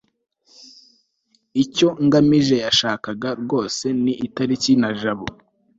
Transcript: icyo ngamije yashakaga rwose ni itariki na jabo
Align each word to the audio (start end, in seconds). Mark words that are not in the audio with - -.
icyo 1.63 1.87
ngamije 2.05 2.55
yashakaga 2.65 3.29
rwose 3.41 3.85
ni 4.03 4.13
itariki 4.27 4.73
na 4.81 4.89
jabo 4.99 5.27